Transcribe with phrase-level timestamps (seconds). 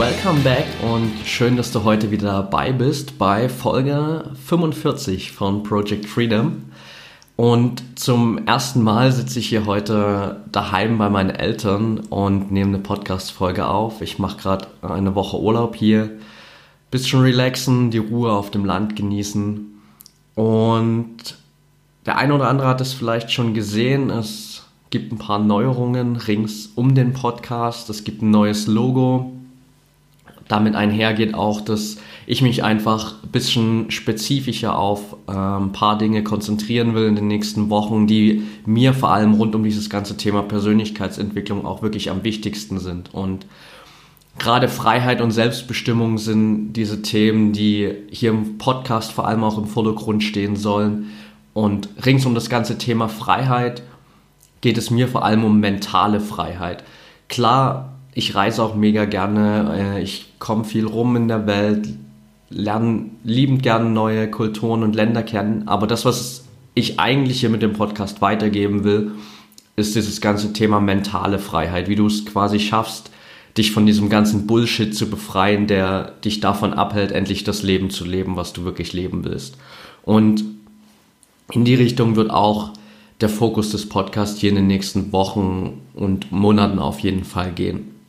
[0.00, 6.06] Welcome back und schön, dass du heute wieder dabei bist bei Folge 45 von Project
[6.06, 6.62] Freedom.
[7.36, 12.78] Und zum ersten Mal sitze ich hier heute daheim bei meinen Eltern und nehme eine
[12.78, 14.00] Podcast-Folge auf.
[14.00, 16.12] Ich mache gerade eine Woche Urlaub hier,
[16.90, 19.82] bisschen relaxen, die Ruhe auf dem Land genießen.
[20.34, 21.36] Und
[22.06, 26.70] der eine oder andere hat es vielleicht schon gesehen, es gibt ein paar Neuerungen rings
[26.74, 27.90] um den Podcast.
[27.90, 29.36] Es gibt ein neues Logo
[30.50, 36.94] damit einhergeht auch, dass ich mich einfach ein bisschen spezifischer auf ein paar Dinge konzentrieren
[36.94, 41.64] will in den nächsten Wochen, die mir vor allem rund um dieses ganze Thema Persönlichkeitsentwicklung
[41.64, 43.14] auch wirklich am wichtigsten sind.
[43.14, 43.46] Und
[44.38, 49.66] gerade Freiheit und Selbstbestimmung sind diese Themen, die hier im Podcast vor allem auch im
[49.66, 51.10] Vordergrund stehen sollen.
[51.52, 53.82] Und rings um das ganze Thema Freiheit
[54.60, 56.84] geht es mir vor allem um mentale Freiheit.
[57.28, 61.88] Klar ich reise auch mega gerne, äh, ich komme viel rum in der Welt,
[62.48, 66.44] lerne liebend gerne neue Kulturen und Länder kennen, aber das, was
[66.74, 69.12] ich eigentlich hier mit dem Podcast weitergeben will,
[69.76, 73.10] ist dieses ganze Thema mentale Freiheit, wie du es quasi schaffst,
[73.56, 78.04] dich von diesem ganzen Bullshit zu befreien, der dich davon abhält, endlich das Leben zu
[78.04, 79.56] leben, was du wirklich leben willst.
[80.02, 80.44] Und
[81.52, 82.72] in die Richtung wird auch
[83.20, 87.99] der Fokus des Podcasts hier in den nächsten Wochen und Monaten auf jeden Fall gehen.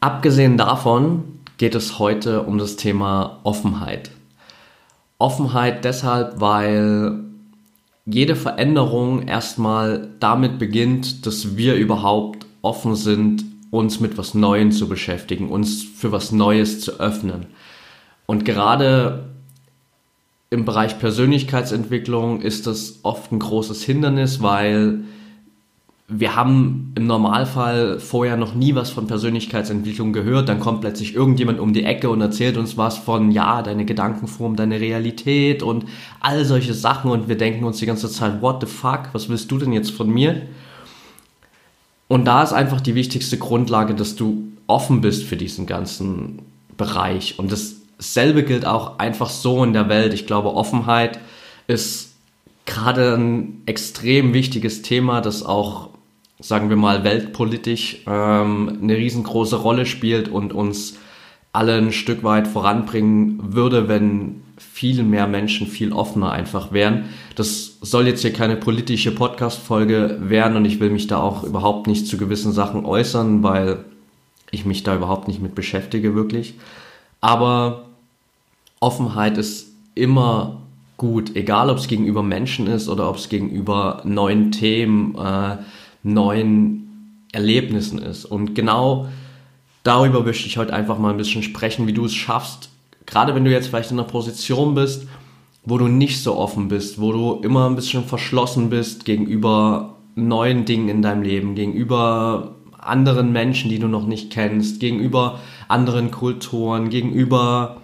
[0.00, 1.24] Abgesehen davon
[1.58, 4.10] geht es heute um das Thema Offenheit.
[5.18, 7.24] Offenheit deshalb, weil
[8.04, 14.88] jede Veränderung erstmal damit beginnt, dass wir überhaupt offen sind, uns mit was Neuem zu
[14.88, 17.46] beschäftigen, uns für was Neues zu öffnen.
[18.26, 19.30] Und gerade
[20.50, 25.00] im Bereich Persönlichkeitsentwicklung ist das oft ein großes Hindernis, weil
[26.08, 31.58] wir haben im Normalfall vorher noch nie was von Persönlichkeitsentwicklung gehört, dann kommt plötzlich irgendjemand
[31.58, 35.86] um die Ecke und erzählt uns was von, ja, deine Gedankenform, deine Realität und
[36.20, 39.50] all solche Sachen und wir denken uns die ganze Zeit, what the fuck, was willst
[39.50, 40.42] du denn jetzt von mir?
[42.06, 46.42] Und da ist einfach die wichtigste Grundlage, dass du offen bist für diesen ganzen
[46.76, 50.14] Bereich und dasselbe gilt auch einfach so in der Welt.
[50.14, 51.18] Ich glaube, Offenheit
[51.66, 52.12] ist
[52.64, 55.95] gerade ein extrem wichtiges Thema, das auch
[56.38, 60.98] sagen wir mal, weltpolitisch ähm, eine riesengroße Rolle spielt und uns
[61.52, 67.06] alle ein Stück weit voranbringen würde, wenn viel mehr Menschen viel offener einfach wären.
[67.34, 71.86] Das soll jetzt hier keine politische Podcast-Folge werden und ich will mich da auch überhaupt
[71.86, 73.84] nicht zu gewissen Sachen äußern, weil
[74.50, 76.54] ich mich da überhaupt nicht mit beschäftige wirklich.
[77.20, 77.86] Aber
[78.80, 80.62] Offenheit ist immer
[80.96, 85.56] gut, egal ob es gegenüber Menschen ist oder ob es gegenüber neuen Themen, äh,
[86.06, 88.24] neuen Erlebnissen ist.
[88.24, 89.08] Und genau
[89.82, 92.70] darüber möchte ich heute einfach mal ein bisschen sprechen, wie du es schaffst,
[93.04, 95.06] gerade wenn du jetzt vielleicht in einer Position bist,
[95.64, 100.64] wo du nicht so offen bist, wo du immer ein bisschen verschlossen bist gegenüber neuen
[100.64, 106.88] Dingen in deinem Leben, gegenüber anderen Menschen, die du noch nicht kennst, gegenüber anderen Kulturen,
[106.88, 107.78] gegenüber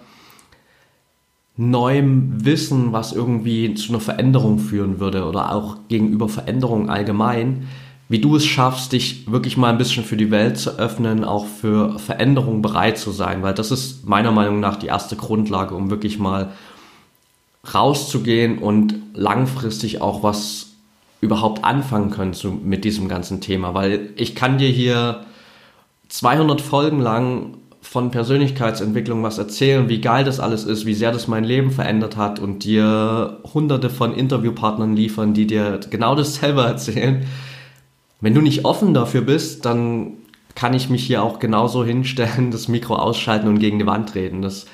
[1.55, 7.67] neuem Wissen, was irgendwie zu einer Veränderung führen würde oder auch gegenüber Veränderung allgemein,
[8.09, 11.45] wie du es schaffst, dich wirklich mal ein bisschen für die Welt zu öffnen, auch
[11.45, 15.89] für Veränderungen bereit zu sein, weil das ist meiner Meinung nach die erste Grundlage, um
[15.89, 16.51] wirklich mal
[17.73, 20.67] rauszugehen und langfristig auch was
[21.21, 25.21] überhaupt anfangen können zu, mit diesem ganzen Thema, weil ich kann dir hier
[26.09, 31.27] 200 Folgen lang von Persönlichkeitsentwicklung was erzählen, wie geil das alles ist, wie sehr das
[31.27, 37.25] mein Leben verändert hat und dir hunderte von Interviewpartnern liefern, die dir genau dasselbe erzählen.
[38.23, 40.13] Wenn du nicht offen dafür bist, dann
[40.55, 44.41] kann ich mich hier auch genauso hinstellen, das Mikro ausschalten und gegen die Wand reden.
[44.41, 44.65] Das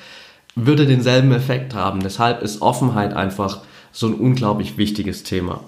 [0.54, 2.00] würde denselben Effekt haben.
[2.00, 5.64] Deshalb ist Offenheit einfach so ein unglaublich wichtiges Thema.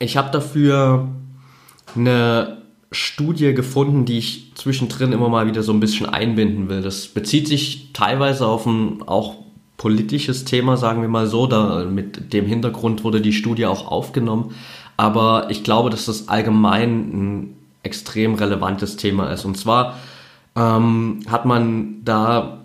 [0.00, 1.06] Ich habe dafür
[1.94, 6.82] eine Studie gefunden, die ich zwischendrin immer mal wieder so ein bisschen einbinden will.
[6.82, 9.36] Das bezieht sich teilweise auf ein auch
[9.76, 11.46] politisches Thema, sagen wir mal so.
[11.46, 14.54] Da, mit dem Hintergrund wurde die Studie auch aufgenommen.
[14.96, 19.44] Aber ich glaube, dass das allgemein ein extrem relevantes Thema ist.
[19.44, 19.98] Und zwar
[20.56, 22.64] ähm, hat man da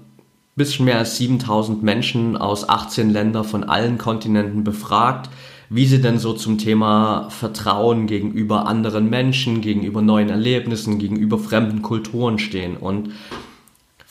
[0.60, 5.30] bisschen mehr als 7000 Menschen aus 18 Ländern von allen Kontinenten befragt,
[5.70, 11.82] wie sie denn so zum Thema Vertrauen gegenüber anderen Menschen, gegenüber neuen Erlebnissen, gegenüber fremden
[11.82, 12.76] Kulturen stehen.
[12.76, 13.12] Und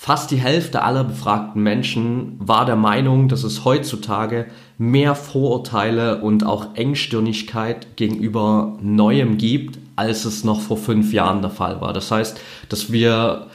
[0.00, 4.46] fast die Hälfte aller befragten Menschen war der Meinung, dass es heutzutage
[4.78, 11.50] mehr Vorurteile und auch Engstirnigkeit gegenüber Neuem gibt, als es noch vor fünf Jahren der
[11.50, 11.92] Fall war.
[11.92, 13.48] Das heißt, dass wir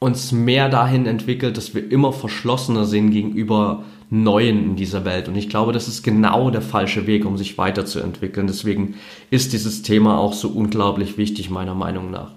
[0.00, 5.28] uns mehr dahin entwickelt, dass wir immer verschlossener sind gegenüber Neuen in dieser Welt.
[5.28, 8.46] Und ich glaube, das ist genau der falsche Weg, um sich weiterzuentwickeln.
[8.46, 8.96] Deswegen
[9.30, 12.32] ist dieses Thema auch so unglaublich wichtig, meiner Meinung nach.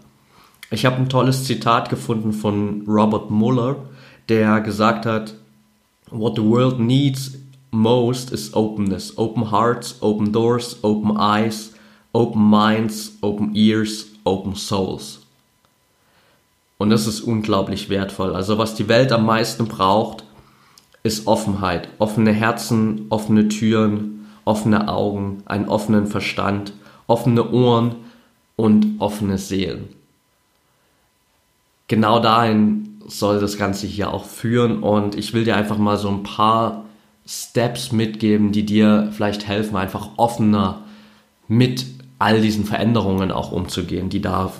[0.69, 3.77] Ich habe ein tolles Zitat gefunden von Robert Muller,
[4.27, 5.35] der gesagt hat,
[6.09, 7.37] What the world needs
[7.71, 9.17] most is openness.
[9.17, 11.73] Open hearts, open doors, open eyes,
[12.13, 15.19] open minds, open ears, open souls.
[16.77, 18.35] Und das ist unglaublich wertvoll.
[18.35, 20.23] Also was die Welt am meisten braucht,
[21.03, 21.87] ist Offenheit.
[21.97, 26.73] Offene Herzen, offene Türen, offene Augen, einen offenen Verstand,
[27.07, 27.95] offene Ohren
[28.55, 29.96] und offene Seelen.
[31.87, 36.09] Genau dahin soll das Ganze hier auch führen und ich will dir einfach mal so
[36.09, 36.85] ein paar
[37.25, 40.83] Steps mitgeben, die dir vielleicht helfen, einfach offener
[41.47, 41.85] mit
[42.19, 44.51] all diesen Veränderungen auch umzugehen, die da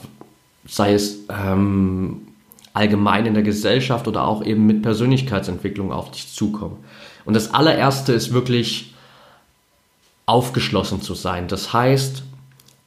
[0.66, 2.28] sei es ähm,
[2.74, 6.78] allgemein in der Gesellschaft oder auch eben mit Persönlichkeitsentwicklung auf dich zukommen.
[7.26, 8.94] Und das allererste ist wirklich
[10.26, 11.48] aufgeschlossen zu sein.
[11.48, 12.24] Das heißt,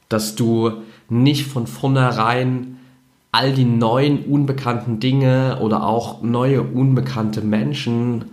[0.09, 2.77] dass du nicht von vornherein
[3.31, 8.25] all die neuen unbekannten Dinge oder auch neue unbekannte Menschen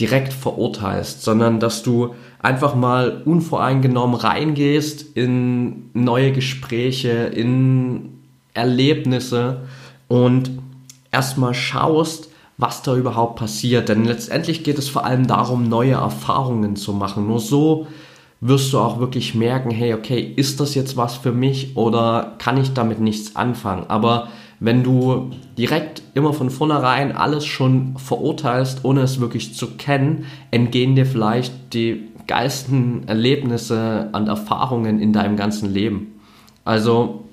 [0.00, 8.18] direkt verurteilst, sondern dass du einfach mal unvoreingenommen reingehst in neue Gespräche, in
[8.54, 9.62] Erlebnisse
[10.08, 10.50] und
[11.12, 13.88] erstmal schaust, was da überhaupt passiert.
[13.88, 17.26] Denn letztendlich geht es vor allem darum, neue Erfahrungen zu machen.
[17.26, 17.86] Nur so
[18.46, 22.58] wirst du auch wirklich merken, hey, okay, ist das jetzt was für mich oder kann
[22.58, 23.86] ich damit nichts anfangen?
[23.88, 24.28] Aber
[24.60, 30.94] wenn du direkt immer von vornherein alles schon verurteilst, ohne es wirklich zu kennen, entgehen
[30.94, 36.20] dir vielleicht die geilsten Erlebnisse und Erfahrungen in deinem ganzen Leben.
[36.66, 37.24] Also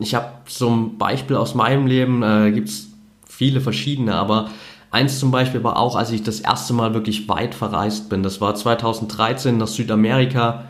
[0.00, 2.88] ich habe zum Beispiel aus meinem Leben, äh, gibt es
[3.26, 4.48] viele verschiedene, aber
[4.96, 8.22] eins zum Beispiel war auch, als ich das erste Mal wirklich weit verreist bin.
[8.22, 10.64] Das war 2013 nach Südamerika.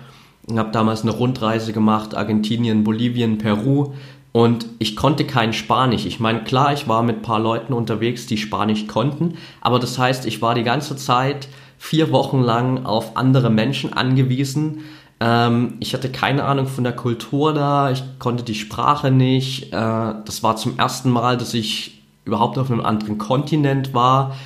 [0.49, 3.93] Ich habe damals eine Rundreise gemacht, Argentinien, Bolivien, Peru.
[4.33, 6.07] Und ich konnte kein Spanisch.
[6.07, 9.35] Ich meine, klar, ich war mit ein paar Leuten unterwegs, die Spanisch konnten.
[9.61, 14.83] Aber das heißt, ich war die ganze Zeit vier Wochen lang auf andere Menschen angewiesen
[15.19, 19.73] ähm, ich hatte keine Ahnung von der Kultur da, ich konnte die Sprache nicht.
[19.73, 21.96] Äh, das war zum ersten Mal, dass ich
[22.27, 24.37] überhaupt auf einem anderen Kontinent war.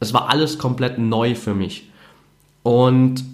[0.00, 1.88] Es war alles komplett neu für mich.
[2.64, 3.24] Und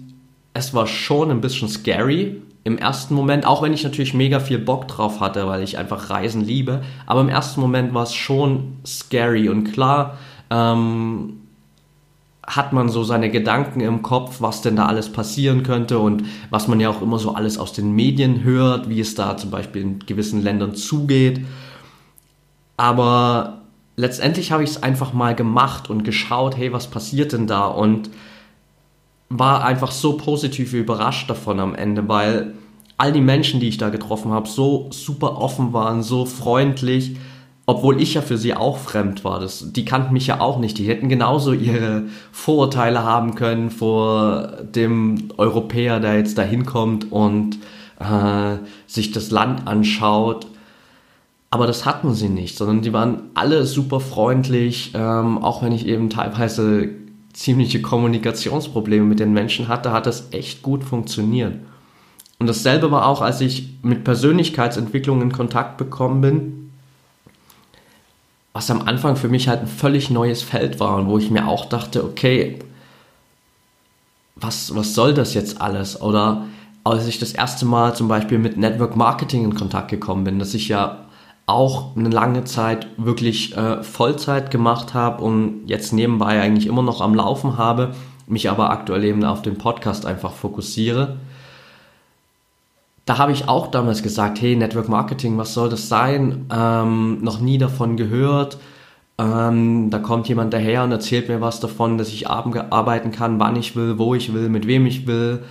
[0.53, 4.59] es war schon ein bisschen scary im ersten Moment, auch wenn ich natürlich mega viel
[4.59, 6.83] Bock drauf hatte, weil ich einfach Reisen liebe.
[7.05, 10.17] Aber im ersten Moment war es schon scary und klar,
[10.49, 11.39] ähm,
[12.45, 16.67] hat man so seine Gedanken im Kopf, was denn da alles passieren könnte und was
[16.67, 19.81] man ja auch immer so alles aus den Medien hört, wie es da zum Beispiel
[19.81, 21.41] in gewissen Ländern zugeht.
[22.75, 23.62] Aber
[23.95, 27.67] letztendlich habe ich es einfach mal gemacht und geschaut, hey, was passiert denn da?
[27.67, 28.09] Und
[29.29, 32.53] war einfach so positiv überrascht davon am Ende, weil
[32.97, 37.15] all die Menschen, die ich da getroffen habe, so super offen waren, so freundlich
[37.65, 39.39] obwohl ich ja für sie auch fremd war.
[39.39, 40.77] Das, die kannten mich ja auch nicht.
[40.77, 47.59] Die hätten genauso ihre Vorurteile haben können vor dem Europäer, der jetzt da hinkommt und
[47.99, 50.47] äh, sich das Land anschaut.
[51.53, 55.85] Aber das hatten sie nicht, sondern die waren alle super freundlich, ähm, auch wenn ich
[55.85, 56.89] eben teilweise
[57.33, 61.59] ziemliche Kommunikationsprobleme mit den Menschen hatte, hat das echt gut funktioniert.
[62.39, 66.63] Und dasselbe war auch, als ich mit Persönlichkeitsentwicklung in Kontakt bekommen bin
[68.53, 71.47] was am Anfang für mich halt ein völlig neues Feld war und wo ich mir
[71.47, 72.59] auch dachte, okay,
[74.35, 75.99] was, was soll das jetzt alles?
[75.99, 76.45] Oder
[76.83, 80.53] als ich das erste Mal zum Beispiel mit Network Marketing in Kontakt gekommen bin, dass
[80.53, 81.02] ich ja
[81.45, 87.01] auch eine lange Zeit wirklich äh, Vollzeit gemacht habe und jetzt nebenbei eigentlich immer noch
[87.01, 87.93] am Laufen habe,
[88.27, 91.17] mich aber aktuell eben auf den Podcast einfach fokussiere
[93.05, 96.45] da habe ich auch damals gesagt, hey, Network Marketing, was soll das sein?
[96.53, 98.57] Ähm, noch nie davon gehört.
[99.17, 103.55] Ähm, da kommt jemand daher und erzählt mir was davon, dass ich arbeiten kann, wann
[103.55, 105.43] ich will, wo ich will, mit wem ich will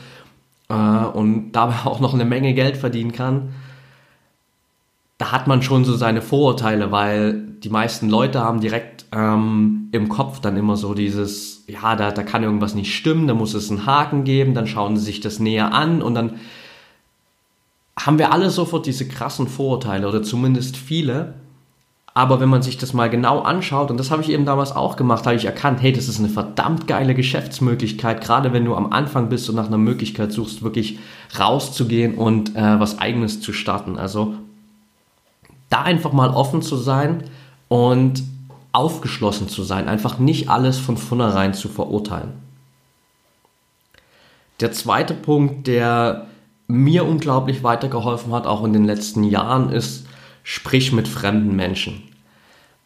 [0.69, 3.51] äh, und dabei auch noch eine Menge Geld verdienen kann.
[5.23, 10.09] Da hat man schon so seine Vorurteile, weil die meisten Leute haben direkt ähm, im
[10.09, 13.71] Kopf dann immer so dieses, ja, da, da kann irgendwas nicht stimmen, da muss es
[13.71, 16.41] einen Haken geben, dann schauen sie sich das näher an und dann
[17.97, 21.35] haben wir alle sofort diese krassen Vorurteile oder zumindest viele.
[22.15, 24.97] Aber wenn man sich das mal genau anschaut, und das habe ich eben damals auch
[24.97, 28.93] gemacht, habe ich erkannt, hey, das ist eine verdammt geile Geschäftsmöglichkeit, gerade wenn du am
[28.93, 30.99] Anfang bist und nach einer Möglichkeit suchst, wirklich
[31.39, 33.99] rauszugehen und äh, was eigenes zu starten.
[33.99, 34.35] Also
[35.73, 37.25] da einfach mal offen zu sein
[37.69, 38.23] und
[38.73, 42.33] aufgeschlossen zu sein, einfach nicht alles von vornherein zu verurteilen.
[44.61, 46.27] Der zweite Punkt, der
[46.69, 50.07] mir unglaublich weitergeholfen hat, auch in den letzten Jahren, ist,
[50.43, 52.03] sprich mit fremden Menschen.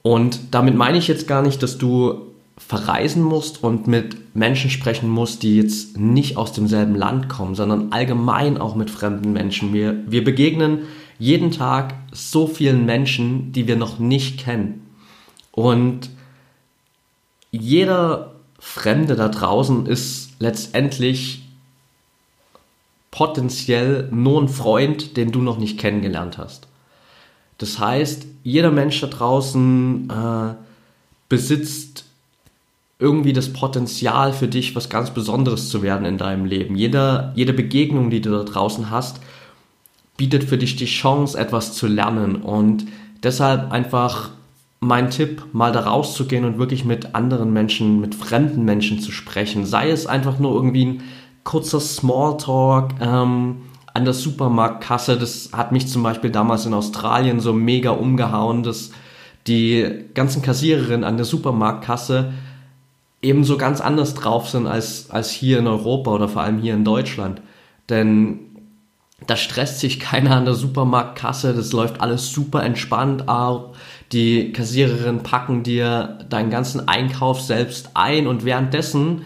[0.03, 2.23] Und damit meine ich jetzt gar nicht, dass du
[2.57, 7.93] verreisen musst und mit Menschen sprechen musst, die jetzt nicht aus demselben Land kommen, sondern
[7.93, 9.75] allgemein auch mit fremden Menschen.
[9.75, 10.81] Wir, wir begegnen
[11.19, 14.87] jeden Tag so vielen Menschen, die wir noch nicht kennen.
[15.53, 16.11] Und
[17.51, 21.43] jeder Fremde da draußen ist letztendlich
[23.11, 26.69] potenziell nur ein Freund, den du noch nicht kennengelernt hast.
[27.59, 30.55] Das heißt, jeder Mensch da draußen äh,
[31.29, 32.05] besitzt
[32.99, 36.77] irgendwie das Potenzial für dich, was ganz Besonderes zu werden in deinem Leben.
[36.77, 39.21] Jeder, jede Begegnung, die du da draußen hast,
[40.17, 42.37] bietet für dich die Chance, etwas zu lernen.
[42.37, 42.87] Und
[43.23, 44.31] deshalb einfach
[44.81, 49.67] mein Tipp, mal da rauszugehen und wirklich mit anderen Menschen, mit fremden Menschen zu sprechen.
[49.67, 51.03] Sei es einfach nur irgendwie ein
[51.45, 53.57] kurzer Smalltalk, ähm,
[53.97, 55.17] an der Supermarktkasse.
[55.17, 58.91] Das hat mich zum Beispiel damals in Australien so mega umgehauen, dass
[59.47, 62.33] die ganzen Kassiererinnen an der Supermarktkasse
[63.23, 66.85] ebenso ganz anders drauf sind als, als hier in Europa oder vor allem hier in
[66.85, 67.41] Deutschland.
[67.89, 68.41] Denn
[69.25, 73.75] da stresst sich keiner an der Supermarktkasse, das läuft alles super entspannt ab.
[74.13, 79.23] Die Kassiererinnen packen dir deinen ganzen Einkauf selbst ein und währenddessen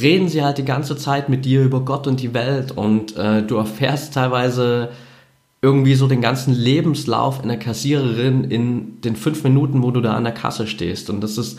[0.00, 3.42] reden sie halt die ganze Zeit mit dir über Gott und die Welt und äh,
[3.42, 4.90] du erfährst teilweise
[5.60, 10.24] irgendwie so den ganzen Lebenslauf einer Kassiererin in den fünf Minuten, wo du da an
[10.24, 11.08] der Kasse stehst.
[11.08, 11.58] Und das ist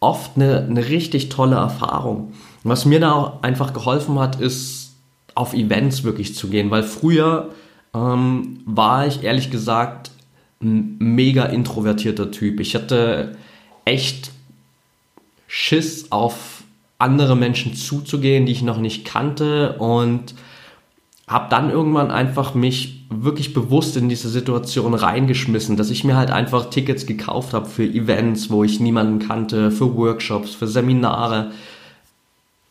[0.00, 2.32] oft eine, eine richtig tolle Erfahrung.
[2.64, 4.79] was mir da auch einfach geholfen hat, ist
[5.34, 7.50] auf Events wirklich zu gehen, weil früher
[7.94, 10.10] ähm, war ich ehrlich gesagt
[10.62, 12.60] ein mega introvertierter Typ.
[12.60, 13.36] Ich hatte
[13.84, 14.30] echt
[15.46, 16.62] Schiss auf
[16.98, 20.34] andere Menschen zuzugehen, die ich noch nicht kannte und
[21.26, 26.30] habe dann irgendwann einfach mich wirklich bewusst in diese Situation reingeschmissen, dass ich mir halt
[26.30, 31.52] einfach Tickets gekauft habe für Events, wo ich niemanden kannte, für Workshops, für Seminare,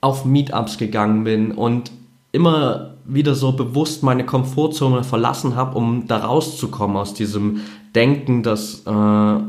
[0.01, 1.91] auf Meetups gegangen bin und
[2.31, 7.61] immer wieder so bewusst meine Komfortzone verlassen habe, um da rauszukommen aus diesem
[7.95, 9.39] Denken, dass äh,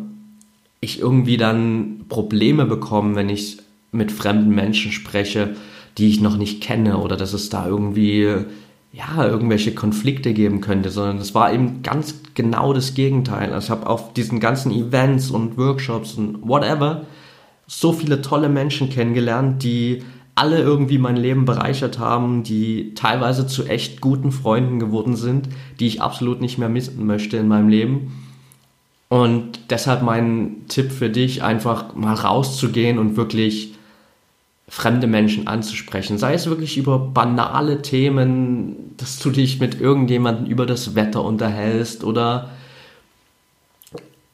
[0.80, 3.58] ich irgendwie dann Probleme bekomme, wenn ich
[3.92, 5.56] mit fremden Menschen spreche,
[5.99, 8.28] die ich noch nicht kenne oder dass es da irgendwie
[8.92, 13.52] ja, irgendwelche Konflikte geben könnte, sondern es war eben ganz genau das Gegenteil.
[13.52, 17.02] Also ich habe auf diesen ganzen Events und Workshops und whatever
[17.66, 20.02] so viele tolle Menschen kennengelernt, die
[20.40, 25.87] alle irgendwie mein Leben bereichert haben, die teilweise zu echt guten Freunden geworden sind, die
[25.87, 28.25] ich absolut nicht mehr missen möchte in meinem Leben.
[29.11, 33.75] Und deshalb mein Tipp für dich, einfach mal rauszugehen und wirklich
[34.66, 36.16] fremde Menschen anzusprechen.
[36.16, 42.02] Sei es wirklich über banale Themen, dass du dich mit irgendjemandem über das Wetter unterhältst
[42.02, 42.49] oder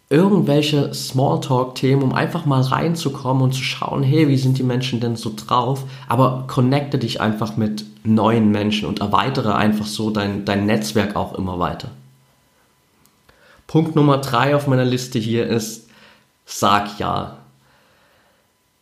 [0.09, 5.17] irgendwelche Smalltalk-Themen, um einfach mal reinzukommen und zu schauen, hey, wie sind die Menschen denn
[5.17, 5.85] so drauf?
[6.09, 11.35] Aber connecte dich einfach mit neuen Menschen und erweitere einfach so dein, dein Netzwerk auch
[11.35, 11.91] immer weiter.
[13.67, 15.89] Punkt Nummer drei auf meiner Liste hier ist,
[16.45, 17.39] sag ja.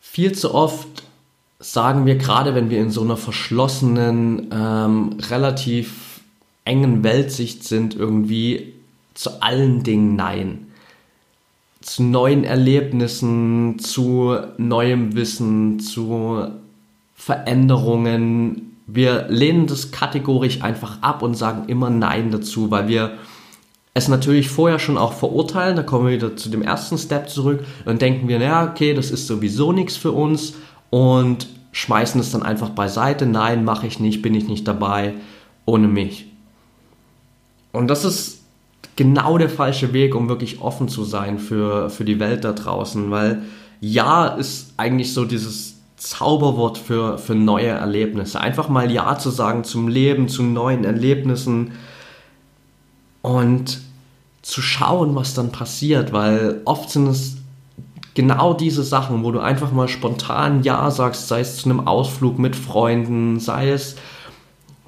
[0.01, 1.05] Viel zu oft
[1.59, 6.21] sagen wir gerade, wenn wir in so einer verschlossenen, ähm, relativ
[6.67, 8.75] engen Weltsicht sind, irgendwie
[9.15, 10.64] zu allen Dingen Nein.
[11.85, 16.49] Zu neuen Erlebnissen, zu neuem Wissen, zu
[17.15, 18.79] Veränderungen.
[18.87, 23.19] Wir lehnen das kategorisch einfach ab und sagen immer Nein dazu, weil wir
[23.93, 25.77] es natürlich vorher schon auch verurteilen.
[25.77, 29.11] Da kommen wir wieder zu dem ersten Step zurück und denken wir, naja, okay, das
[29.11, 30.55] ist sowieso nichts für uns
[30.89, 33.27] und schmeißen es dann einfach beiseite.
[33.27, 35.13] Nein, mache ich nicht, bin ich nicht dabei,
[35.67, 36.29] ohne mich.
[37.73, 38.44] Und das ist
[38.97, 43.11] genau der falsche Weg, um wirklich offen zu sein für, für die Welt da draußen,
[43.11, 43.43] weil
[43.81, 48.41] Ja ist eigentlich so dieses Zauberwort für, für neue Erlebnisse.
[48.41, 51.73] Einfach mal Ja zu sagen zum Leben, zu neuen Erlebnissen
[53.23, 53.81] und
[54.43, 57.39] zu schauen, was dann passiert, weil oft sind es
[58.13, 62.39] genau diese Sachen, wo du einfach mal spontan Ja sagst, sei es zu einem Ausflug
[62.39, 63.97] mit Freunden, sei es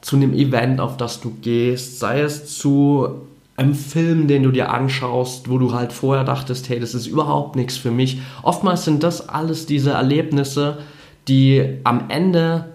[0.02, 3.22] zu einem Event, auf das du gehst, sei es zu
[3.56, 7.56] einem Film, den du dir anschaust, wo du halt vorher dachtest, hey, das ist überhaupt
[7.56, 8.20] nichts für mich.
[8.42, 10.78] Oftmals sind das alles diese Erlebnisse,
[11.26, 12.66] die am Ende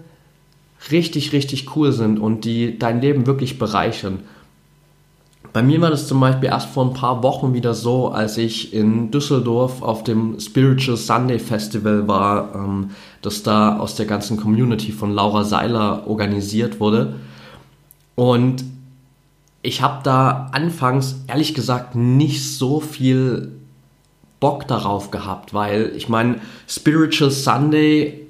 [0.92, 4.20] richtig, richtig cool sind und die dein Leben wirklich bereichern.
[5.54, 8.74] Bei mir war das zum Beispiel erst vor ein paar Wochen wieder so, als ich
[8.74, 14.94] in Düsseldorf auf dem Spiritual Sunday Festival war, ähm, das da aus der ganzen Community
[14.94, 17.16] von Laura Seiler organisiert wurde.
[18.16, 18.64] Und
[19.62, 23.52] ich habe da anfangs ehrlich gesagt nicht so viel
[24.40, 28.22] Bock darauf gehabt, weil ich meine, Spiritual Sunday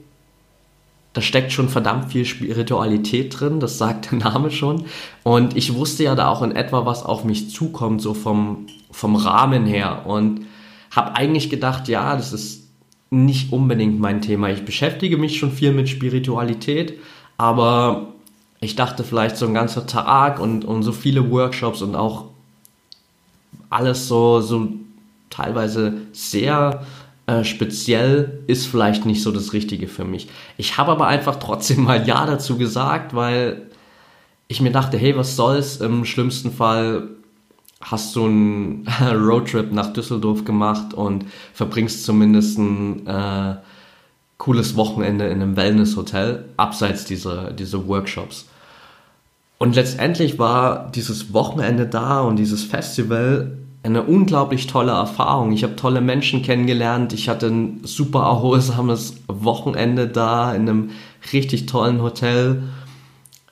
[1.13, 4.85] da steckt schon verdammt viel Spiritualität drin, das sagt der Name schon.
[5.23, 9.15] Und ich wusste ja da auch in etwa, was auf mich zukommt, so vom, vom
[9.15, 10.05] Rahmen her.
[10.05, 10.45] Und
[10.89, 12.69] habe eigentlich gedacht, ja, das ist
[13.09, 14.49] nicht unbedingt mein Thema.
[14.49, 16.97] Ich beschäftige mich schon viel mit Spiritualität,
[17.37, 18.13] aber
[18.61, 22.25] ich dachte vielleicht so ein ganzer Tag und, und so viele Workshops und auch
[23.69, 24.69] alles so, so
[25.29, 26.85] teilweise sehr
[27.25, 30.27] äh, speziell ist vielleicht nicht so das Richtige für mich.
[30.57, 33.63] Ich habe aber einfach trotzdem mal Ja dazu gesagt, weil
[34.47, 35.77] ich mir dachte, hey, was soll's?
[35.77, 37.09] Im schlimmsten Fall
[37.81, 43.55] hast du einen Roadtrip nach Düsseldorf gemacht und verbringst zumindest ein äh,
[44.41, 48.47] cooles Wochenende in einem Wellnesshotel, abseits dieser, dieser Workshops.
[49.59, 55.51] Und letztendlich war dieses Wochenende da und dieses Festival eine unglaublich tolle Erfahrung.
[55.51, 57.13] Ich habe tolle Menschen kennengelernt.
[57.13, 60.89] Ich hatte ein super erholsames Wochenende da in einem
[61.31, 62.63] richtig tollen Hotel.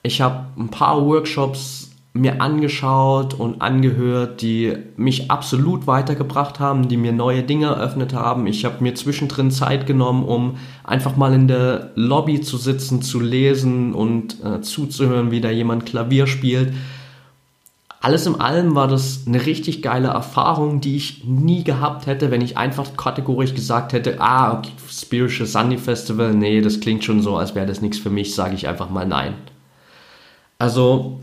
[0.02, 1.79] Ich habe ein paar Workshops
[2.12, 8.46] mir angeschaut und angehört, die mich absolut weitergebracht haben, die mir neue Dinge eröffnet haben.
[8.46, 13.20] Ich habe mir zwischendrin Zeit genommen, um einfach mal in der Lobby zu sitzen, zu
[13.20, 16.72] lesen und äh, zuzuhören, wie da jemand Klavier spielt
[18.02, 22.40] alles in allem war das eine richtig geile Erfahrung, die ich nie gehabt hätte, wenn
[22.40, 27.36] ich einfach kategorisch gesagt hätte, ah, okay, Spiritual Sunday Festival, nee, das klingt schon so,
[27.36, 29.34] als wäre das nichts für mich, sage ich einfach mal nein.
[30.58, 31.20] Also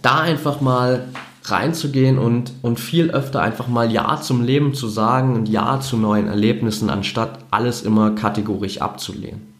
[0.00, 1.08] da einfach mal
[1.44, 5.96] reinzugehen und, und viel öfter einfach mal Ja zum Leben zu sagen und Ja zu
[5.96, 9.52] neuen Erlebnissen, anstatt alles immer kategorisch abzulehnen.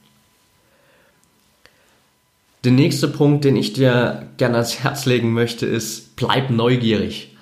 [2.65, 7.37] Der nächste Punkt, den ich dir gerne ans Herz legen möchte, ist, bleib neugierig.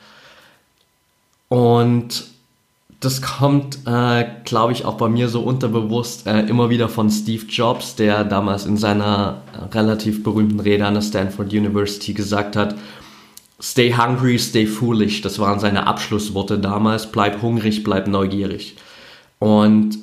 [1.49, 2.25] Und
[3.01, 7.47] das kommt, äh, glaube ich, auch bei mir so unterbewusst äh, immer wieder von Steve
[7.47, 9.41] Jobs, der damals in seiner
[9.73, 12.75] relativ berühmten Rede an der Stanford University gesagt hat,
[13.63, 15.21] Stay hungry, stay foolish.
[15.21, 17.13] Das waren seine Abschlussworte damals.
[17.13, 18.77] Bleib hungrig, bleib neugierig.
[19.39, 19.99] Und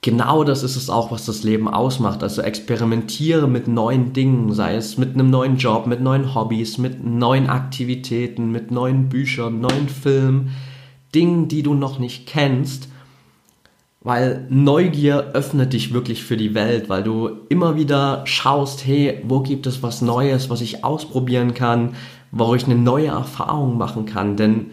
[0.00, 2.22] genau das ist es auch, was das Leben ausmacht.
[2.22, 7.04] Also experimentiere mit neuen Dingen, sei es mit einem neuen Job, mit neuen Hobbys, mit
[7.04, 10.52] neuen Aktivitäten, mit neuen Büchern, neuen Filmen,
[11.14, 12.88] Dingen, die du noch nicht kennst.
[14.04, 19.40] Weil Neugier öffnet dich wirklich für die Welt, weil du immer wieder schaust, hey, wo
[19.40, 21.94] gibt es was Neues, was ich ausprobieren kann,
[22.32, 24.36] wo ich eine neue Erfahrung machen kann.
[24.36, 24.72] Denn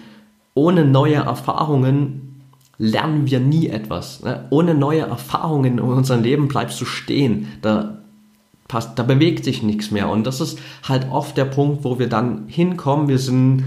[0.56, 2.42] ohne neue Erfahrungen
[2.80, 4.24] lernen wir nie etwas.
[4.24, 4.46] Ne?
[4.50, 7.50] Ohne neue Erfahrungen in unserem Leben bleibst du stehen.
[7.62, 8.00] Da,
[8.68, 10.10] passt, da bewegt sich nichts mehr.
[10.10, 13.10] Und das ist halt oft der Punkt, wo wir dann hinkommen.
[13.10, 13.66] Wir sind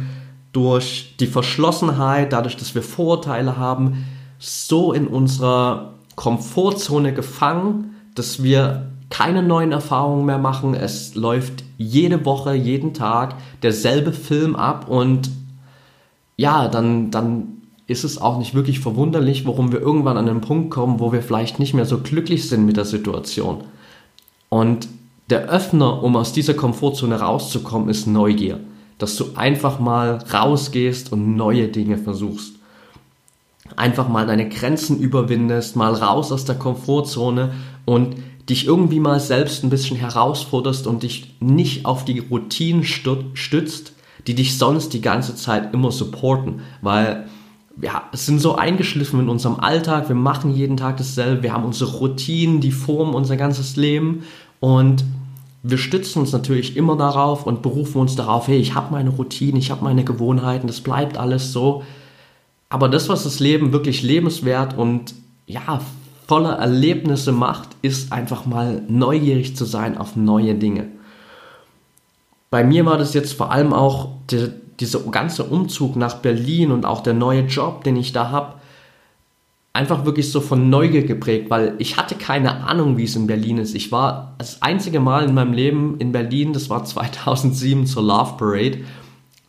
[0.52, 4.06] durch die Verschlossenheit, dadurch, dass wir Vorurteile haben,
[4.38, 10.74] so in unserer Komfortzone gefangen, dass wir keine neuen Erfahrungen mehr machen.
[10.74, 15.30] Es läuft jede Woche, jeden Tag derselbe Film ab und
[16.36, 20.70] ja, dann, dann ist es auch nicht wirklich verwunderlich, warum wir irgendwann an einen Punkt
[20.70, 23.64] kommen, wo wir vielleicht nicht mehr so glücklich sind mit der Situation.
[24.48, 24.88] Und
[25.30, 28.60] der Öffner, um aus dieser Komfortzone rauszukommen, ist Neugier.
[28.98, 32.54] Dass du einfach mal rausgehst und neue Dinge versuchst.
[33.76, 37.52] Einfach mal deine Grenzen überwindest, mal raus aus der Komfortzone
[37.84, 38.16] und
[38.48, 43.92] dich irgendwie mal selbst ein bisschen herausforderst und dich nicht auf die Routinen stützt,
[44.26, 46.60] die dich sonst die ganze Zeit immer supporten.
[46.80, 47.26] Weil
[47.80, 51.92] ja, sind so eingeschliffen in unserem Alltag, wir machen jeden Tag dasselbe, wir haben unsere
[51.96, 54.24] Routinen, die formen unser ganzes Leben
[54.60, 55.04] und
[55.62, 59.58] wir stützen uns natürlich immer darauf und berufen uns darauf, hey, ich habe meine Routine,
[59.58, 61.84] ich habe meine Gewohnheiten, das bleibt alles so.
[62.68, 65.14] Aber das, was das Leben wirklich lebenswert und
[65.46, 65.80] ja,
[66.26, 70.86] voller Erlebnisse macht, ist einfach mal neugierig zu sein auf neue Dinge.
[72.50, 74.48] Bei mir war das jetzt vor allem auch der,
[74.80, 78.54] dieser ganze Umzug nach Berlin und auch der neue Job, den ich da habe,
[79.72, 83.58] einfach wirklich so von Neugier geprägt, weil ich hatte keine Ahnung, wie es in Berlin
[83.58, 83.74] ist.
[83.74, 88.34] Ich war das einzige Mal in meinem Leben in Berlin, das war 2007 zur Love
[88.36, 88.78] Parade.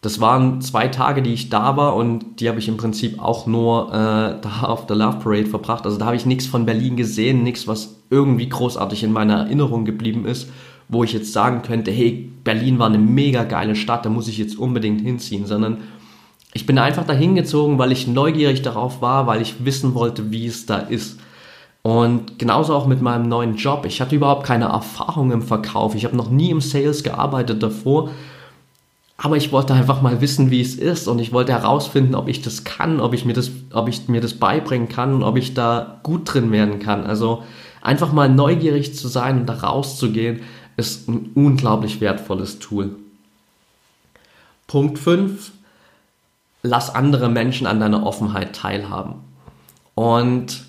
[0.02, 3.48] Das waren zwei Tage, die ich da war und die habe ich im Prinzip auch
[3.48, 5.86] nur äh, da auf der Love Parade verbracht.
[5.86, 9.86] Also da habe ich nichts von Berlin gesehen, nichts, was irgendwie großartig in meiner Erinnerung
[9.86, 10.50] geblieben ist,
[10.90, 14.38] wo ich jetzt sagen könnte, hey, Berlin war eine mega geile Stadt, da muss ich
[14.38, 15.78] jetzt unbedingt hinziehen, sondern
[16.54, 20.46] ich bin einfach dahin gezogen, weil ich neugierig darauf war, weil ich wissen wollte, wie
[20.46, 21.20] es da ist.
[21.82, 23.86] Und genauso auch mit meinem neuen Job.
[23.86, 25.96] Ich hatte überhaupt keine Erfahrung im Verkauf.
[25.96, 28.12] Ich habe noch nie im Sales gearbeitet davor.
[29.18, 32.42] Aber ich wollte einfach mal wissen, wie es ist und ich wollte herausfinden, ob ich
[32.42, 35.54] das kann, ob ich mir das, ob ich mir das beibringen kann und ob ich
[35.54, 37.06] da gut drin werden kann.
[37.06, 37.44] Also
[37.82, 40.42] einfach mal neugierig zu sein und da rauszugehen,
[40.78, 42.96] ist ein unglaublich wertvolles Tool.
[44.68, 45.52] Punkt 5
[46.64, 49.16] lass andere Menschen an deiner Offenheit teilhaben.
[49.96, 50.64] Und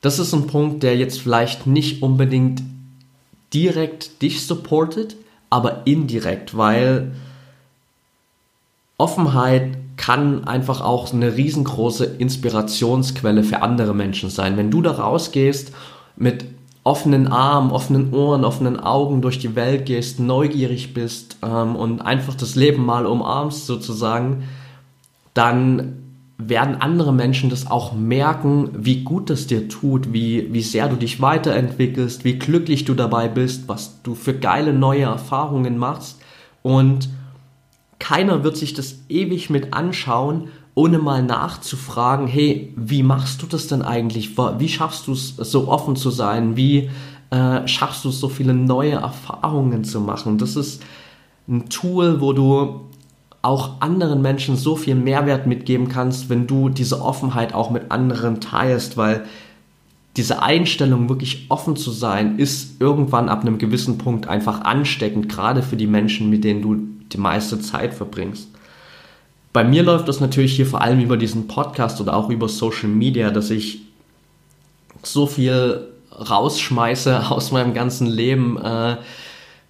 [0.00, 2.62] das ist ein Punkt, der jetzt vielleicht nicht unbedingt
[3.52, 5.16] direkt dich supportet,
[5.50, 7.12] aber indirekt, weil
[8.96, 14.56] Offenheit kann einfach auch eine riesengroße Inspirationsquelle für andere Menschen sein.
[14.56, 15.72] Wenn du da rausgehst
[16.16, 16.44] mit
[16.84, 22.34] offenen Armen, offenen Ohren, offenen Augen durch die Welt gehst, neugierig bist ähm, und einfach
[22.34, 24.44] das Leben mal umarmst sozusagen,
[25.32, 26.00] dann
[26.36, 30.96] werden andere Menschen das auch merken, wie gut es dir tut, wie, wie sehr du
[30.96, 36.20] dich weiterentwickelst, wie glücklich du dabei bist, was du für geile neue Erfahrungen machst.
[36.62, 37.08] Und
[37.98, 43.68] keiner wird sich das ewig mit anschauen ohne mal nachzufragen, hey, wie machst du das
[43.68, 44.36] denn eigentlich?
[44.36, 46.56] Wie schaffst du es, so offen zu sein?
[46.56, 46.90] Wie
[47.30, 50.38] äh, schaffst du es, so viele neue Erfahrungen zu machen?
[50.38, 50.82] Das ist
[51.48, 52.80] ein Tool, wo du
[53.42, 58.40] auch anderen Menschen so viel Mehrwert mitgeben kannst, wenn du diese Offenheit auch mit anderen
[58.40, 59.26] teilst, weil
[60.16, 65.62] diese Einstellung, wirklich offen zu sein, ist irgendwann ab einem gewissen Punkt einfach ansteckend, gerade
[65.62, 66.76] für die Menschen, mit denen du
[67.12, 68.48] die meiste Zeit verbringst.
[69.54, 72.88] Bei mir läuft das natürlich hier vor allem über diesen Podcast oder auch über Social
[72.88, 73.82] Media, dass ich
[75.04, 78.96] so viel rausschmeiße aus meinem ganzen Leben, äh,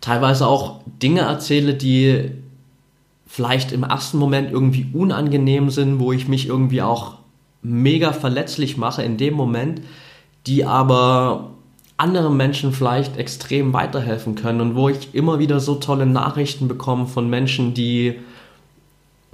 [0.01, 2.31] teilweise auch Dinge erzähle, die
[3.27, 7.17] vielleicht im ersten Moment irgendwie unangenehm sind, wo ich mich irgendwie auch
[7.61, 9.83] mega verletzlich mache in dem Moment,
[10.47, 11.51] die aber
[11.99, 17.07] anderen Menschen vielleicht extrem weiterhelfen können und wo ich immer wieder so tolle Nachrichten bekomme
[17.07, 18.15] von Menschen, die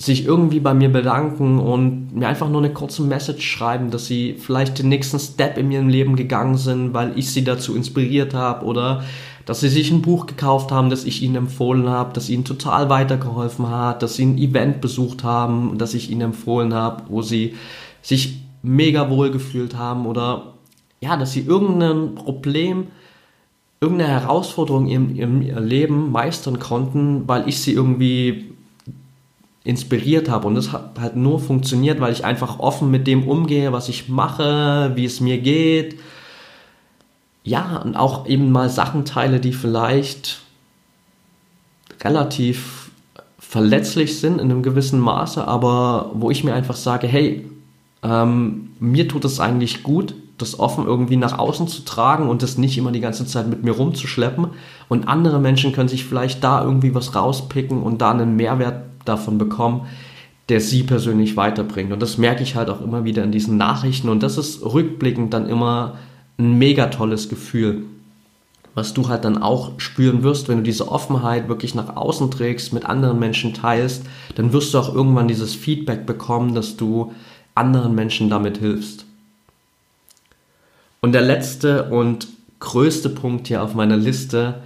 [0.01, 4.35] sich irgendwie bei mir bedanken und mir einfach nur eine kurze Message schreiben, dass sie
[4.39, 8.65] vielleicht den nächsten Step in ihrem Leben gegangen sind, weil ich sie dazu inspiriert habe
[8.65, 9.05] oder
[9.45, 12.89] dass sie sich ein Buch gekauft haben, das ich ihnen empfohlen habe, das ihnen total
[12.89, 17.55] weitergeholfen hat, dass sie ein Event besucht haben, das ich ihnen empfohlen habe, wo sie
[18.01, 20.55] sich mega wohl gefühlt haben oder
[21.03, 22.87] ja, dass sie irgendein Problem,
[23.83, 28.55] irgendeine Herausforderung in ihrem Leben meistern konnten, weil ich sie irgendwie
[29.65, 30.47] inspiriert habe.
[30.47, 34.09] Und das hat halt nur funktioniert, weil ich einfach offen mit dem umgehe, was ich
[34.09, 35.99] mache, wie es mir geht.
[37.45, 40.41] Ja, und auch eben mal Sachen teile, die vielleicht
[42.03, 42.91] relativ
[43.39, 47.45] verletzlich sind in einem gewissen Maße, aber wo ich mir einfach sage, hey,
[48.03, 52.57] ähm, mir tut es eigentlich gut, das offen irgendwie nach außen zu tragen und das
[52.57, 54.49] nicht immer die ganze Zeit mit mir rumzuschleppen.
[54.89, 59.39] Und andere Menschen können sich vielleicht da irgendwie was rauspicken und da einen Mehrwert davon
[59.39, 59.87] bekommen,
[60.49, 61.93] der sie persönlich weiterbringt.
[61.93, 64.09] Und das merke ich halt auch immer wieder in diesen Nachrichten.
[64.09, 65.97] Und das ist rückblickend dann immer
[66.39, 67.85] ein mega tolles Gefühl,
[68.75, 72.73] was du halt dann auch spüren wirst, wenn du diese Offenheit wirklich nach außen trägst,
[72.73, 74.05] mit anderen Menschen teilst,
[74.37, 77.13] dann wirst du auch irgendwann dieses Feedback bekommen, dass du
[77.55, 79.05] anderen Menschen damit hilfst.
[81.01, 82.29] Und der letzte und
[82.61, 84.63] größte Punkt hier auf meiner Liste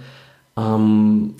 [0.57, 1.33] ähm,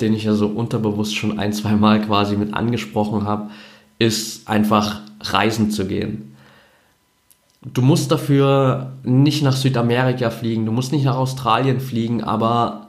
[0.00, 3.50] den ich ja so unterbewusst schon ein, zwei Mal quasi mit angesprochen habe,
[3.98, 6.34] ist einfach reisen zu gehen.
[7.62, 12.88] Du musst dafür nicht nach Südamerika fliegen, du musst nicht nach Australien fliegen, aber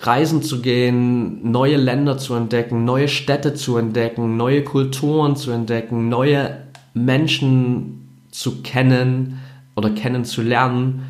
[0.00, 6.08] reisen zu gehen, neue Länder zu entdecken, neue Städte zu entdecken, neue Kulturen zu entdecken,
[6.08, 6.58] neue
[6.92, 9.40] Menschen zu kennen
[9.76, 11.04] oder kennenzulernen,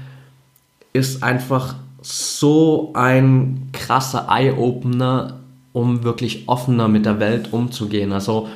[0.93, 5.41] ist einfach so ein krasser Eye-Opener,
[5.73, 8.13] um wirklich offener mit der Welt umzugehen.
[8.13, 8.49] Also,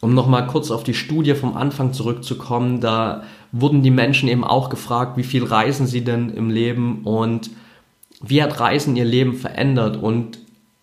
[0.00, 4.70] um nochmal kurz auf die Studie vom Anfang zurückzukommen, da wurden die Menschen eben auch
[4.70, 7.50] gefragt, wie viel reisen sie denn im Leben und
[8.22, 9.96] wie hat Reisen ihr Leben verändert?
[9.96, 10.38] Und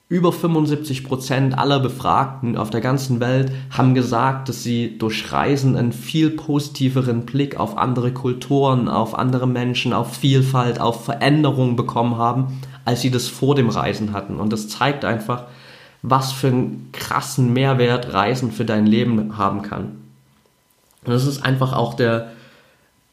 [0.09, 5.75] über 75 Prozent aller Befragten auf der ganzen Welt haben gesagt, dass sie durch Reisen
[5.75, 12.17] einen viel positiveren Blick auf andere Kulturen, auf andere Menschen, auf Vielfalt, auf Veränderung bekommen
[12.17, 14.39] haben, als sie das vor dem Reisen hatten.
[14.39, 15.43] Und das zeigt einfach,
[16.03, 19.97] was für einen krassen Mehrwert Reisen für dein Leben haben kann.
[21.03, 22.31] Und das ist einfach auch der,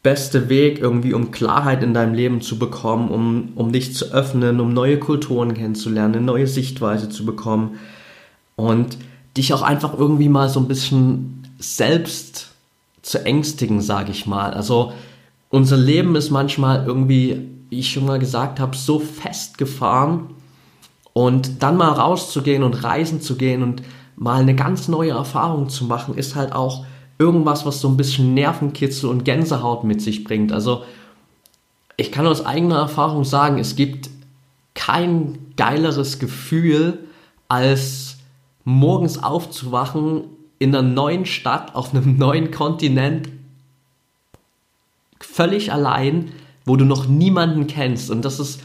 [0.05, 4.59] beste Weg irgendwie, um Klarheit in deinem Leben zu bekommen, um, um dich zu öffnen,
[4.59, 7.79] um neue Kulturen kennenzulernen, eine neue Sichtweise zu bekommen
[8.55, 8.99] und
[9.35, 12.49] dich auch einfach irgendwie mal so ein bisschen selbst
[13.01, 14.53] zu ängstigen, sage ich mal.
[14.53, 14.93] Also
[15.49, 17.41] unser Leben ist manchmal irgendwie,
[17.71, 20.27] wie ich schon mal gesagt habe, so festgefahren
[21.13, 23.81] und dann mal rauszugehen und reisen zu gehen und
[24.15, 26.85] mal eine ganz neue Erfahrung zu machen, ist halt auch
[27.17, 30.51] irgendwas, was so ein bisschen Nervenkitzel und Gänsehaut mit sich bringt.
[30.51, 30.83] Also
[31.97, 34.09] ich kann aus eigener Erfahrung sagen, es gibt
[34.73, 36.99] kein geileres Gefühl,
[37.47, 38.17] als
[38.65, 40.25] morgens aufzuwachen
[40.59, 43.29] in einer neuen Stadt, auf einem neuen Kontinent,
[45.19, 46.31] völlig allein,
[46.65, 48.09] wo du noch niemanden kennst.
[48.09, 48.61] Und das ist,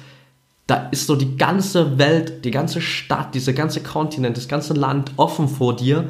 [0.67, 5.13] da ist so die ganze Welt, die ganze Stadt, dieser ganze Kontinent, das ganze Land
[5.17, 6.09] offen vor dir.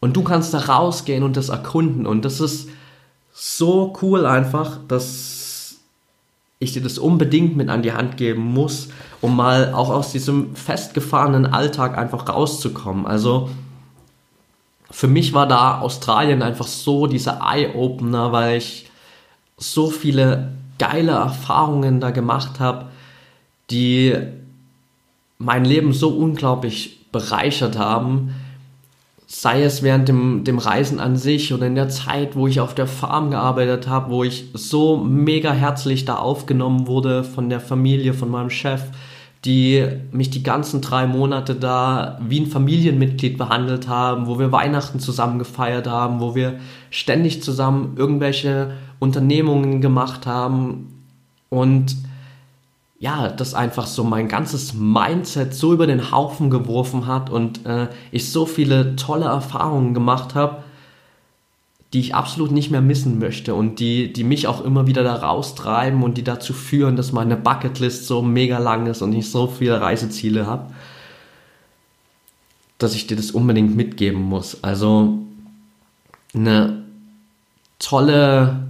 [0.00, 2.06] Und du kannst da rausgehen und das erkunden.
[2.06, 2.68] Und das ist
[3.32, 5.76] so cool einfach, dass
[6.58, 8.88] ich dir das unbedingt mit an die Hand geben muss,
[9.20, 13.06] um mal auch aus diesem festgefahrenen Alltag einfach rauszukommen.
[13.06, 13.50] Also
[14.90, 18.90] für mich war da Australien einfach so dieser Eye-Opener, weil ich
[19.56, 22.86] so viele geile Erfahrungen da gemacht habe,
[23.70, 24.16] die
[25.38, 28.34] mein Leben so unglaublich bereichert haben
[29.32, 32.74] sei es während dem, dem Reisen an sich oder in der Zeit, wo ich auf
[32.74, 38.12] der Farm gearbeitet habe, wo ich so mega herzlich da aufgenommen wurde von der Familie,
[38.12, 38.82] von meinem Chef,
[39.44, 44.98] die mich die ganzen drei Monate da wie ein Familienmitglied behandelt haben, wo wir Weihnachten
[44.98, 46.58] zusammen gefeiert haben, wo wir
[46.90, 51.04] ständig zusammen irgendwelche Unternehmungen gemacht haben.
[51.50, 51.94] Und
[53.00, 57.88] ja, das einfach so mein ganzes Mindset so über den Haufen geworfen hat und äh,
[58.12, 60.62] ich so viele tolle Erfahrungen gemacht habe,
[61.94, 65.14] die ich absolut nicht mehr missen möchte und die, die mich auch immer wieder da
[65.14, 69.46] raustreiben und die dazu führen, dass meine Bucketlist so mega lang ist und ich so
[69.46, 70.70] viele Reiseziele habe,
[72.76, 74.62] dass ich dir das unbedingt mitgeben muss.
[74.62, 75.20] Also
[76.34, 76.84] eine
[77.78, 78.68] tolle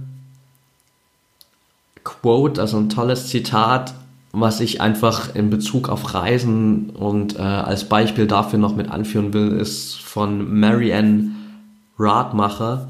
[2.05, 3.93] Quote, also ein tolles Zitat
[4.33, 9.33] was ich einfach in Bezug auf Reisen und äh, als Beispiel dafür noch mit anführen
[9.33, 11.31] will, ist von Marianne
[11.99, 12.87] Radmacher,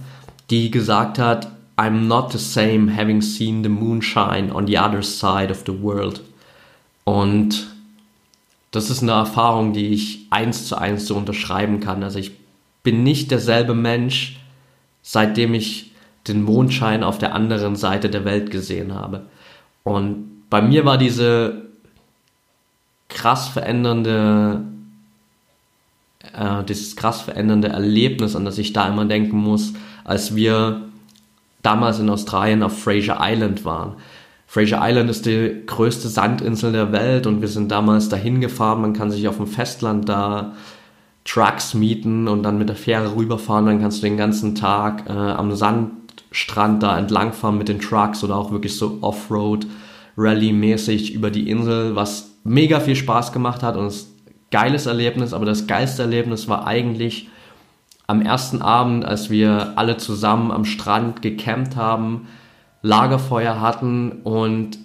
[0.49, 5.49] die gesagt hat, I'm not the same having seen the moonshine on the other side
[5.49, 6.21] of the world.
[7.05, 7.67] Und
[8.69, 12.03] das ist eine Erfahrung, die ich eins zu eins so unterschreiben kann.
[12.03, 12.31] Also ich
[12.83, 14.39] bin nicht derselbe Mensch,
[15.01, 15.91] seitdem ich
[16.27, 19.25] den Mondschein auf der anderen Seite der Welt gesehen habe.
[19.83, 21.63] Und bei mir war diese
[23.07, 24.61] krass verändernde,
[26.33, 30.81] äh, dieses krass verändernde Erlebnis, an das ich da immer denken muss, als wir
[31.63, 33.93] damals in Australien auf Fraser Island waren.
[34.45, 38.81] Fraser Island ist die größte Sandinsel der Welt und wir sind damals dahin gefahren.
[38.81, 40.53] Man kann sich auf dem Festland da
[41.23, 43.67] Trucks mieten und dann mit der Fähre rüberfahren.
[43.67, 48.35] Dann kannst du den ganzen Tag äh, am Sandstrand da entlangfahren mit den Trucks oder
[48.35, 49.65] auch wirklich so Offroad
[50.17, 54.11] Rallye-mäßig über die Insel, was mega viel Spaß gemacht hat und es
[54.51, 57.29] geiles Erlebnis, aber das geilste Erlebnis war eigentlich
[58.07, 62.27] am ersten Abend, als wir alle zusammen am Strand gecampt haben,
[62.81, 64.79] Lagerfeuer hatten und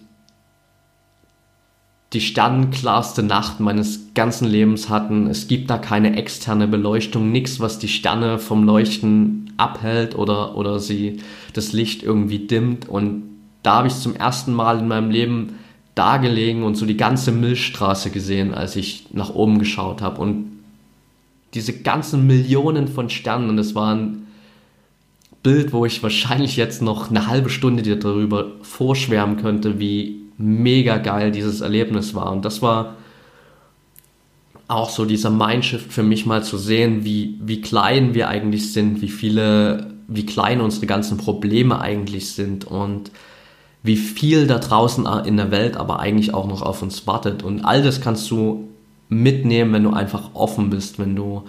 [2.13, 5.27] die sternenklarste Nacht meines ganzen Lebens hatten.
[5.27, 10.79] Es gibt da keine externe Beleuchtung, nichts, was die Sterne vom Leuchten abhält oder, oder
[10.79, 11.21] sie
[11.53, 13.36] das Licht irgendwie dimmt und
[13.67, 15.59] da habe ich zum ersten Mal in meinem Leben
[15.97, 20.21] da gelegen und so die ganze Milchstraße gesehen, als ich nach oben geschaut habe.
[20.21, 20.53] Und
[21.53, 24.29] diese ganzen Millionen von Sternen, und es war ein
[25.43, 30.99] Bild, wo ich wahrscheinlich jetzt noch eine halbe Stunde dir darüber vorschwärmen könnte, wie mega
[30.99, 32.31] geil dieses Erlebnis war.
[32.31, 32.95] Und das war
[34.69, 39.01] auch so dieser Mindshift für mich mal zu sehen, wie, wie klein wir eigentlich sind,
[39.01, 43.11] wie viele, wie klein unsere ganzen Probleme eigentlich sind und
[43.87, 47.43] wie viel da draußen in der Welt aber eigentlich auch noch auf uns wartet.
[47.43, 48.69] Und all das kannst du
[49.09, 51.45] mitnehmen, wenn du einfach offen bist, wenn du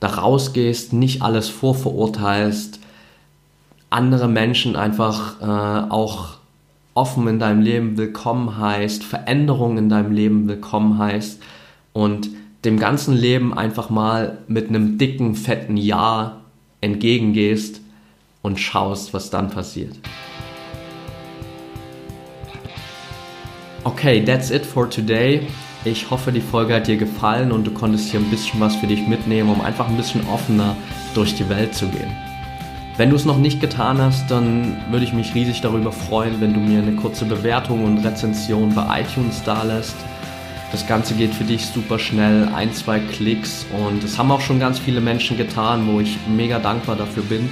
[0.00, 2.80] da rausgehst, nicht alles vorverurteilst,
[3.88, 6.38] andere Menschen einfach äh, auch
[6.94, 11.40] offen in deinem Leben willkommen heißt, Veränderungen in deinem Leben willkommen heißt
[11.92, 12.28] und
[12.64, 16.40] dem ganzen Leben einfach mal mit einem dicken, fetten Ja
[16.80, 17.80] entgegengehst
[18.42, 19.96] und schaust, was dann passiert.
[23.84, 25.48] Okay, that's it for today.
[25.84, 28.86] Ich hoffe, die Folge hat dir gefallen und du konntest hier ein bisschen was für
[28.86, 30.76] dich mitnehmen, um einfach ein bisschen offener
[31.14, 32.16] durch die Welt zu gehen.
[32.96, 36.54] Wenn du es noch nicht getan hast, dann würde ich mich riesig darüber freuen, wenn
[36.54, 39.96] du mir eine kurze Bewertung und Rezension bei iTunes da lässt.
[40.70, 44.60] Das Ganze geht für dich super schnell, ein, zwei Klicks und es haben auch schon
[44.60, 47.50] ganz viele Menschen getan, wo ich mega dankbar dafür bin.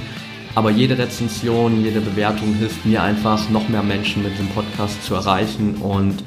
[0.55, 5.15] Aber jede Rezension, jede Bewertung hilft mir einfach, noch mehr Menschen mit dem Podcast zu
[5.15, 6.25] erreichen und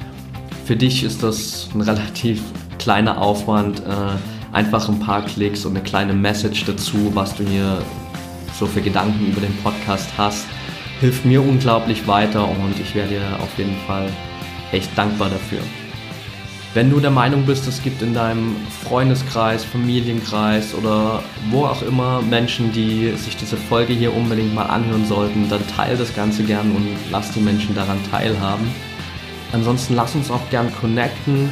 [0.64, 2.42] für dich ist das ein relativ
[2.78, 7.82] kleiner Aufwand, äh, einfach ein paar Klicks und eine kleine Message dazu, was du mir
[8.58, 10.46] so für Gedanken über den Podcast hast.
[11.00, 14.08] Hilft mir unglaublich weiter und ich wäre dir auf jeden Fall
[14.72, 15.60] echt dankbar dafür.
[16.74, 22.20] Wenn du der Meinung bist, es gibt in deinem Freundeskreis, Familienkreis oder wo auch immer
[22.20, 26.72] Menschen, die sich diese Folge hier unbedingt mal anhören sollten, dann teile das Ganze gern
[26.72, 28.66] und lass die Menschen daran teilhaben.
[29.52, 31.48] Ansonsten lass uns auch gern connecten.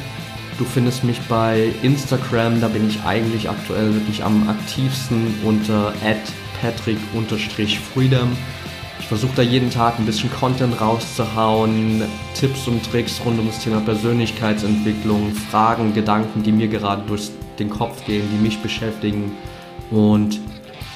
[0.58, 5.94] Du findest mich bei Instagram, da bin ich eigentlich aktuell wirklich am aktivsten unter
[6.60, 8.36] patrick-freedom.
[9.02, 13.58] Ich versuche da jeden Tag ein bisschen Content rauszuhauen, Tipps und Tricks rund um das
[13.58, 19.32] Thema Persönlichkeitsentwicklung, Fragen, Gedanken, die mir gerade durch den Kopf gehen, die mich beschäftigen.
[19.90, 20.40] Und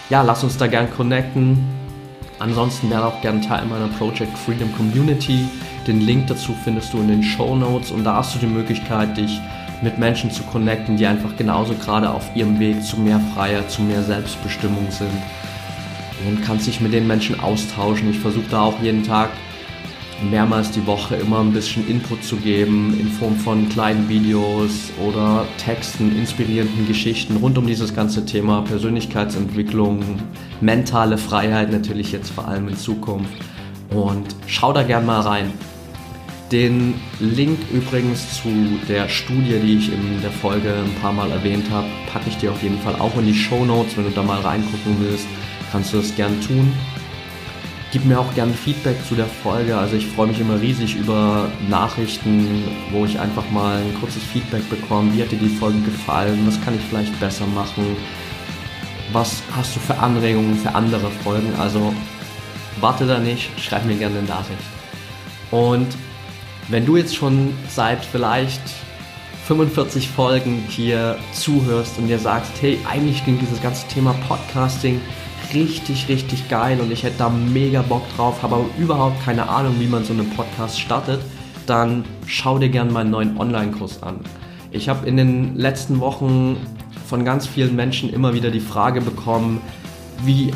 [0.09, 1.59] ja, lass uns da gern connecten.
[2.39, 5.47] Ansonsten wäre auch gern Teil meiner Project Freedom Community.
[5.87, 9.17] Den Link dazu findest du in den Show Notes und da hast du die Möglichkeit,
[9.17, 9.41] dich
[9.83, 13.83] mit Menschen zu connecten, die einfach genauso gerade auf ihrem Weg zu mehr Freiheit, zu
[13.83, 15.11] mehr Selbstbestimmung sind.
[16.27, 18.11] Und kannst dich mit den Menschen austauschen.
[18.11, 19.31] Ich versuche da auch jeden Tag
[20.31, 25.47] mehrmals die Woche immer ein bisschen Input zu geben in Form von kleinen Videos oder
[25.59, 30.01] Texten, inspirierenden Geschichten rund um dieses ganze Thema Persönlichkeitsentwicklung,
[30.61, 33.33] mentale Freiheit natürlich jetzt vor allem in Zukunft.
[33.91, 35.53] Und schau da gern mal rein.
[36.53, 38.49] Den Link übrigens zu
[38.89, 42.53] der Studie, die ich in der Folge ein paar Mal erwähnt habe, packe ich dir
[42.53, 43.97] auf jeden Fall auch in die Show Notes.
[43.97, 45.27] Wenn du da mal reingucken willst,
[45.77, 46.73] kannst du das gern tun.
[47.93, 49.77] Gib mir auch gerne Feedback zu der Folge.
[49.77, 54.67] Also ich freue mich immer riesig über Nachrichten, wo ich einfach mal ein kurzes Feedback
[54.71, 55.13] bekomme.
[55.13, 56.47] Wie hat dir die Folge gefallen?
[56.47, 57.95] Was kann ich vielleicht besser machen?
[59.13, 61.55] Was hast du für Anregungen für andere Folgen?
[61.59, 61.93] Also
[62.81, 64.65] warte da nicht, schreib mir gerne eine Nachricht.
[65.51, 65.89] Und
[66.69, 68.63] wenn du jetzt schon seit vielleicht
[69.47, 75.03] 45 Folgen hier zuhörst und dir sagst, hey, eigentlich klingt dieses ganze Thema Podcasting
[75.55, 79.77] richtig, richtig geil und ich hätte da mega Bock drauf, habe aber überhaupt keine Ahnung,
[79.79, 81.21] wie man so einen Podcast startet,
[81.67, 84.21] dann schau dir gerne meinen neuen Online-Kurs an.
[84.71, 86.57] Ich habe in den letzten Wochen
[87.07, 89.61] von ganz vielen Menschen immer wieder die Frage bekommen,
[90.25, 90.51] wie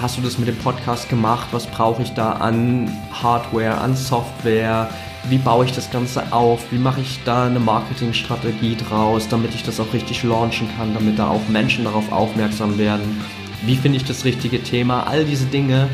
[0.00, 1.48] hast du das mit dem Podcast gemacht?
[1.52, 4.88] Was brauche ich da an Hardware, an Software?
[5.28, 6.60] Wie baue ich das Ganze auf?
[6.70, 11.18] Wie mache ich da eine Marketingstrategie draus, damit ich das auch richtig launchen kann, damit
[11.18, 13.20] da auch Menschen darauf aufmerksam werden?
[13.66, 15.04] Wie finde ich das richtige Thema?
[15.04, 15.88] All diese Dinge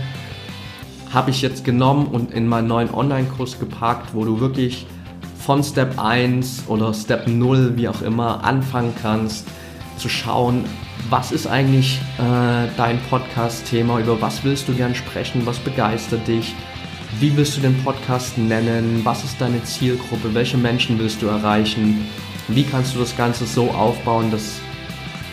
[1.13, 4.87] habe ich jetzt genommen und in meinen neuen Online-Kurs gepackt, wo du wirklich
[5.39, 9.47] von Step 1 oder Step 0, wie auch immer, anfangen kannst
[9.99, 10.65] zu schauen,
[11.11, 16.57] was ist eigentlich äh, dein Podcast-Thema, über was willst du gern sprechen, was begeistert dich,
[17.21, 22.05] wie willst du den Podcast nennen, was ist deine Zielgruppe, welche Menschen willst du erreichen,
[22.49, 24.61] wie kannst du das Ganze so aufbauen, dass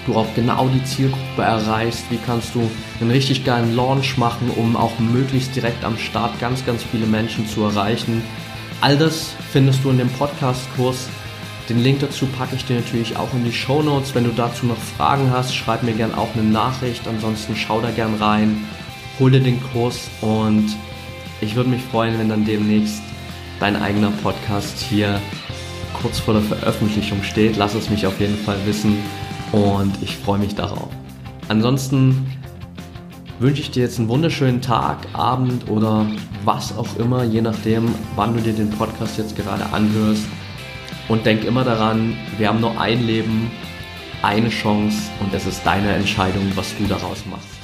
[0.07, 4.75] du auch genau die Zielgruppe erreichst, wie kannst du einen richtig geilen Launch machen, um
[4.75, 8.23] auch möglichst direkt am Start ganz, ganz viele Menschen zu erreichen.
[8.81, 11.09] All das findest du in dem Podcast-Kurs
[11.69, 14.15] den Link dazu packe ich dir natürlich auch in die Show Notes.
[14.15, 17.05] Wenn du dazu noch Fragen hast, schreib mir gerne auch eine Nachricht.
[17.07, 18.65] Ansonsten schau da gern rein,
[19.19, 20.65] hol dir den Kurs und
[21.41, 23.01] ich würde mich freuen, wenn dann demnächst
[23.59, 25.19] dein eigener Podcast hier
[26.01, 27.57] kurz vor der Veröffentlichung steht.
[27.57, 28.97] Lass es mich auf jeden Fall wissen
[29.51, 30.89] und ich freue mich darauf.
[31.47, 32.27] Ansonsten
[33.39, 36.05] wünsche ich dir jetzt einen wunderschönen Tag, Abend oder
[36.43, 40.23] was auch immer, je nachdem, wann du dir den Podcast jetzt gerade anhörst.
[41.07, 43.49] Und denk immer daran, wir haben nur ein Leben,
[44.21, 47.56] eine Chance und es ist deine Entscheidung, was du daraus machst.